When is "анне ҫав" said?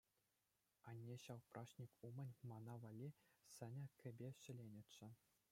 0.91-1.43